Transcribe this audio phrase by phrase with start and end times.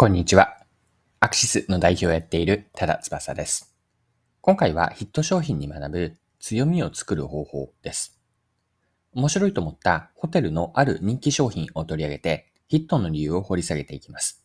[0.00, 0.56] こんにちは。
[1.20, 3.76] アクシスの代表をやっている多田翼です。
[4.40, 8.18] 今回はヒット商品に学ぶ強みを作る方法です。
[9.12, 14.42] 面白いと思ったホテルのある人気商品を取り上げてヒットの理由を掘り下げていきます。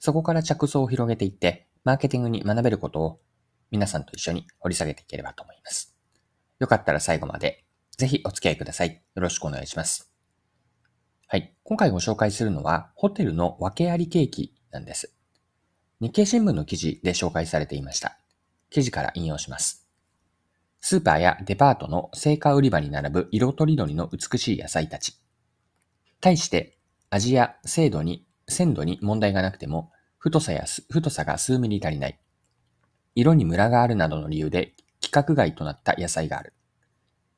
[0.00, 3.20] そこから着想を広げていってマーケティングに学べることを
[3.70, 5.94] 皆さんと一緒に掘り下げていければと思います。
[6.58, 7.64] よかったら最後まで
[7.96, 9.00] ぜひお付き合いください。
[9.14, 10.10] よろしくお願いします。
[11.28, 11.54] はい。
[11.62, 15.12] 今回ご紹介するのはホテルの訳ありケーキなんです。
[16.00, 18.18] 日経新聞の記事で紹介されていました。
[18.68, 19.88] 記事から引用します。
[20.80, 25.14] スーパーやデパートの青果売り場に並ぶ色とりどりの美しい野菜たち。
[26.20, 26.76] 対して
[27.08, 32.18] 味や精度に、鮮度に問題がなくても、太さや太さが数ミリ足りない。
[33.14, 36.52] 色にムラがあるなどの理由で規格外となった野菜がある。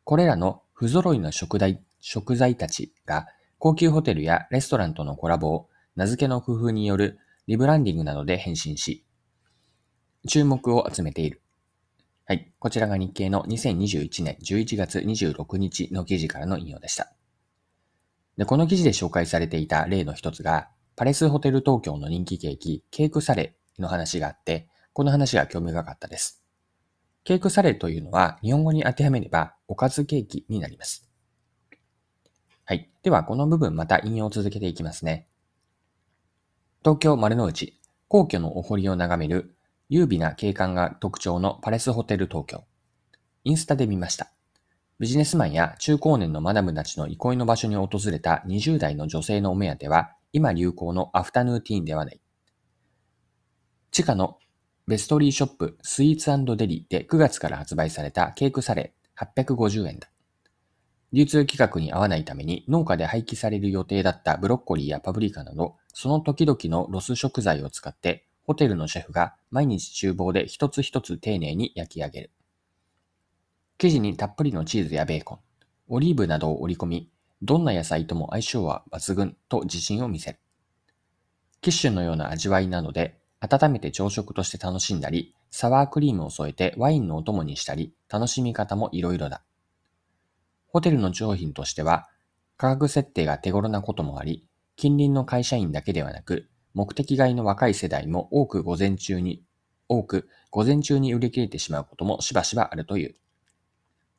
[0.02, 5.68] これらの不揃いの食材食材たちが高級ホテルやレストランとのコラボを
[5.98, 9.06] 名付けの工夫によるリブランディングなどで変身し、
[10.28, 11.40] 注目を集めている。
[12.26, 12.52] はい。
[12.58, 17.10] こちらが日経の2021年11月26日の記事からの引用でした。
[18.36, 26.44] で、この記事で紹介されていた例の一つが、パレスホテル東京の人気ケーキ、ケークサレの話があって、この話が興味深かったです。
[27.24, 31.08] ケークサレというのは日本語に当てはめればおかずケーキになります。
[32.66, 32.90] はい。
[33.02, 35.28] では、この部分また引用を続けていきますね。
[36.84, 37.76] 東京丸の内、
[38.06, 39.56] 皇居のお堀を眺める
[39.88, 42.62] 優美な景観が特徴のパレスホテル東京。
[43.42, 44.30] インスタで見ました。
[45.00, 52.20] ビジネスマンや中高年のマダムたちの憩いの場所に訪れた20代の女性のお目当ては、今流行のアフタヌーティーンではない。
[53.90, 54.38] 地下の
[54.86, 60.08] ベストリーショップスイーツデリで9月から発売されたケークサレー850円だ。
[61.12, 72.30] 流通規格に合わないために農家で廃棄される予定だったブロッコリーやパプリカなどその時々のロス食材を使って、ホテルのシェフが毎日厨房で一つ一つ丁寧に焼き上げる。
[73.78, 75.38] 生地にたっぷりのチーズやベーコン、
[75.88, 77.10] オリーブなどを織り込み、
[77.42, 80.38] どんな野菜とも相性は抜群と自信を見せる。
[81.62, 89.42] キッシュのような味わいなので、温めて朝食として楽しんだり、サワークリームを添えてワインのお供にしたり、楽しみ方もいろいろだ。
[90.68, 92.08] ホテルの商品としては、
[92.56, 94.46] 価格設定が手頃なこともあり、
[94.76, 99.42] 近隣の会社員だけではなく、目的外の若い世代も多く午前中に、
[99.88, 103.14] 多く午前中に売り切れてしまうこともしばしばあるという。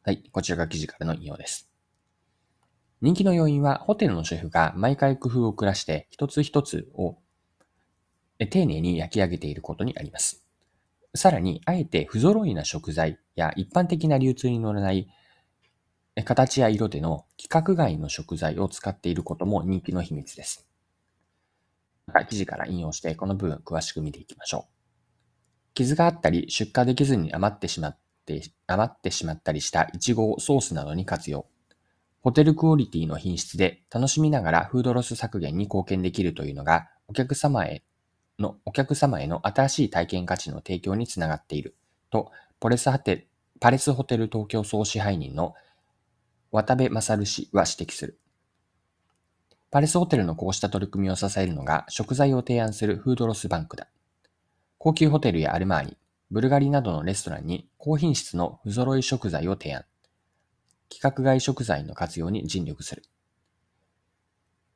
[0.03, 1.69] はい、こちらが記事からの引用です。
[3.01, 7.17] 人気の要因はホテルのシェフが毎回工夫を暮らして一つ一つを
[8.39, 10.43] 丁寧に焼き上げていることにあります。
[11.15, 15.07] さらに、あえて不揃いな食材や一般的な流通に乗らない
[16.23, 20.67] 形や色での規格外の食材を使っていることも人気の秘密です。
[22.27, 25.73] 記事から引用してこの部分を詳しく見ていきましょう。
[25.73, 31.45] 傷があったり出荷できずに余ってしまって、余ってしまったりしたイチゴをソースなどに活用。
[32.21, 37.83] ホテルクオリティの品質で楽しみながらフードロス削減に貢献できるというのがお客様へ
[38.39, 41.75] の、お客様への新しい体験価値の提供につながっている
[42.09, 43.27] と、ポレスハテ
[43.59, 45.53] パレスホテル東京総支配人の
[46.51, 48.19] 渡部勝氏は指摘する。
[49.71, 53.87] パレスホテルのこうした取り組みを支えるのが食材を提案するフードロスバンクだ。
[54.79, 55.97] 高級ホテルやアルマーニ、
[56.31, 59.85] ブルガリなどのレストランに高品質の不揃い食材を提案。
[60.89, 63.03] 規格外食材の活用に尽力する。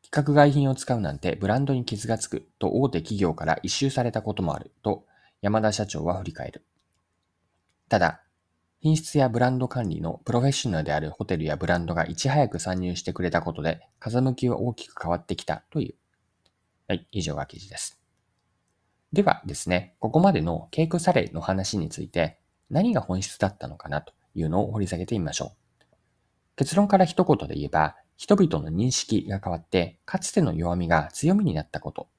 [0.03, 5.05] 規格外品を使うなんてブランドに傷がつくと大手企業から一周されたこともあると
[5.41, 6.63] 山田社長は振り返る。
[7.89, 8.21] ただ、
[8.83, 15.95] 品質やブランド管理のプロフェッショナルであるホテルやブランドがいち早く参入してくれたことで、風向きは大きく変わってきたという。
[16.89, 18.01] はい、以上が記事です。
[19.13, 22.39] ではですね、ここまでのケークサレの話について、
[22.69, 25.85] 何が本質だったのかなというのを掘り下げてみましょう。
[26.57, 32.09] 結論から一言で言えば、人々の認識が変わって、かつての弱みが強みになったこと。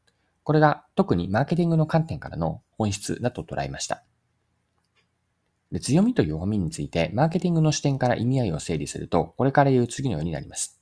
[0.45, 4.03] これが特にマーケティングの観点からの本質だと捉えました。
[5.75, 10.81] で強みと弱みについて、マーケティングの視点から意味合いを整理すると、これから言う次のようになります。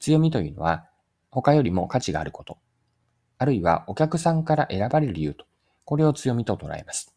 [0.00, 0.84] 強みというのは、
[1.30, 2.58] 他よりも価値があること。
[3.38, 5.46] あるいは、お客さんから選ばれる理由と。
[5.86, 7.14] これを強みと捉えます。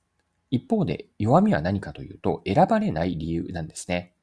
[0.52, 4.14] 一方で、弱みは何かというと、選ばれない理由なんですね。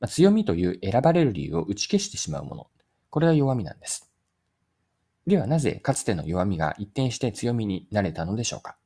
[0.00, 2.66] まあ、強みという選ばれる理由を打ち消してしまうもの。
[3.10, 4.10] これは弱みなんです。
[5.26, 8.78] ではなぜかつての弱みが一転して強みになれたのでしょうか？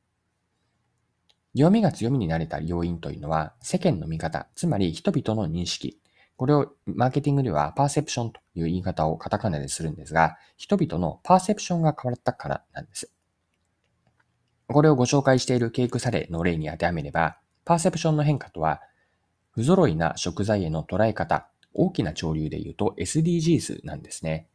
[1.53, 5.99] 弱みが強みになれた要因というのは、世間の見方、つまり人々の認識。
[6.35, 13.11] これをマーケティングではパーセプションという言い方をカタカナでするんですが、人々のパーセプションが変わったからなんです。
[14.67, 18.81] これをご紹介しているケークサレの例に当てはめれば、パーセプションの変化とは、
[19.51, 24.47] 不揃いな食材への捉え方、大きな潮流で言うと SDGs なんですね。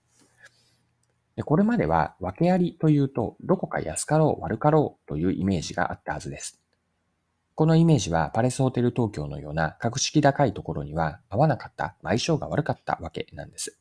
[1.36, 6.60] でこれまでは訳ありというと、どこか安かろう悪かろうというイメージがあったはずです。
[7.58, 13.76] このイメージはパレスホテル東京のような格式高いところには合わなかった、相性が悪かったわけなんです。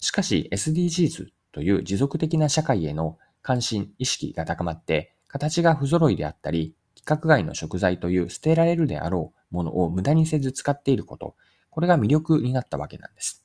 [0.00, 11.36] しかし SDGs という持続的な社会への関心、意識が高まって、形が不揃いであったり、規格外の食材という捨てられるであろうものを無駄にせず使っていること、
[11.68, 13.44] これが魅力になったわけなんです。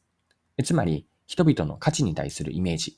[0.64, 2.98] つまり、人々の価値に対するイメージ、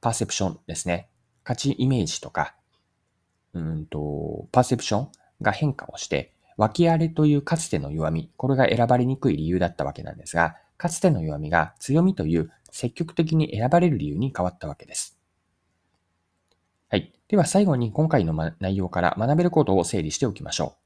[0.00, 1.10] パーセプションですね。
[1.44, 2.54] 価値イメージとか、
[3.52, 5.08] うんと、パーセプション
[5.40, 15.18] が変化をして、脇荒れというかつての弱み、これが選ばれにくい理由だったわけなんですが、かつての弱みが強みという積極的に選ばれる理由に変わったわけです。
[16.88, 17.12] はい。
[17.28, 20.76] では最後に今回の内容から学べることを整理しておきましょ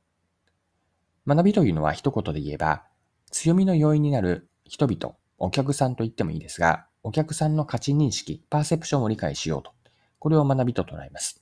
[1.26, 1.34] う。
[1.34, 2.84] 学びというのは一言で言えば、
[3.30, 9.72] 強みの要因になる人々、お客さんと言ってもいいですが、お客さんの価値認識、パーセプションを理解しようと。
[10.18, 11.41] これを学びと捉えます。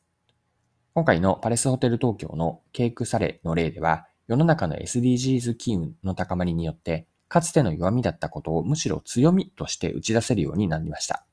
[0.92, 11.24] 今回のパレスホテル東京のケークサレの例では、世の中の SDGs 機運の高まりによって、かつての弱みだったことをむしろ強みとして打ち出せるようになりました。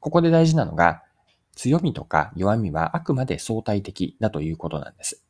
[0.00, 1.02] ここで大事なのが、
[1.54, 5.22] 強みとか弱みはあくまで相対的だということなんです。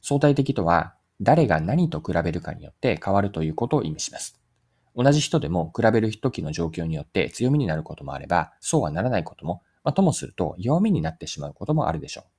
[0.00, 4.40] 相対的とは、誰が何と比べるかによって変わるということを意味します。
[4.94, 12.33] 同じ人でも比べる時の状況によって強みになることもあれば、そうはならないことも、まあ、ともすると弱みになってしまうこともあるでしょう。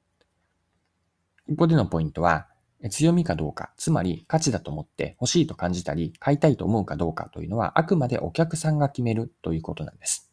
[1.48, 2.48] ここでのポイントは、
[2.90, 10.32] 強みかどうか、つまり価値だと思って欲しいと感じたり、買いたいと思うかどうかというのは、あくまでお客さんが決めるということなんです。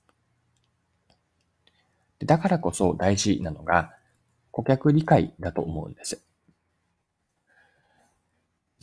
[2.19, 3.93] だからこそ大事なのが、
[4.51, 6.23] 顧客理解だと思うんです。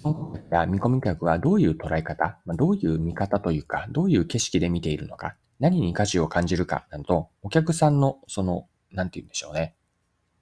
[0.03, 9.75] 見込み客はどういう捉え方、どういう見方というか、どういう景色で見ているのか、何に価値を感じるかなど、お客さんのその、なんて言うんでしょうね。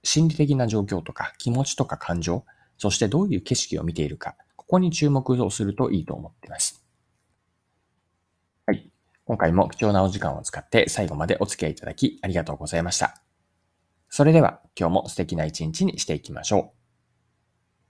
[0.02, 2.44] 心理的な状況とか気持ちとか感情、
[2.76, 6.84] そしてどういう景色を見ているか、ここに注目をするといいと思っています。
[8.66, 8.90] はい。
[9.24, 13.22] 今回も貴重なお時間を使って最後までお付き合いいただきありがとうございました。
[14.10, 16.77] それでは今日も素敵な一日にしていきましょう。